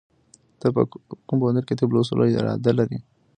[0.59, 0.81] ته په
[1.27, 2.99] کوم پوهنتون کې د طب د لوستلو اراده لرې؟